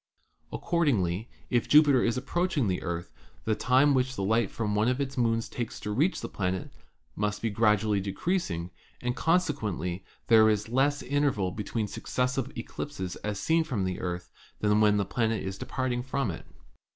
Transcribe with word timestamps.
198 0.49 0.57
ASTRONOMY 0.57 1.17
Accordingly, 1.19 1.45
if 1.51 1.69
Jupiter 1.69 2.03
is 2.03 2.17
approaching 2.17 2.67
the 2.67 2.81
Earth, 2.81 3.11
the 3.45 3.53
time 3.53 3.93
which 3.93 4.15
the 4.15 4.23
light 4.23 4.49
from 4.49 4.73
one 4.73 4.87
of 4.87 4.97
his 4.97 5.15
moons 5.15 5.47
takes 5.47 5.79
to 5.79 5.91
reach 5.91 6.19
this 6.21 6.31
planet 6.31 6.71
must 7.15 7.39
be 7.39 7.51
gradually 7.51 8.01
decreasing, 8.01 8.71
and 8.99 9.15
consequently 9.15 10.03
there 10.25 10.49
is 10.49 10.69
less 10.69 11.03
interval 11.03 11.51
between 11.51 11.85
successive 11.87 12.51
eclipses 12.57 13.15
as 13.17 13.39
seen 13.39 13.63
from 13.63 13.83
the 13.83 13.99
Earth 13.99 14.31
than 14.59 14.81
when 14.81 14.97
the 14.97 15.03
great 15.03 15.11
planet 15.11 15.43
is 15.43 15.59
departing^ 15.59 16.03
from 16.03 16.31
it. 16.31 16.47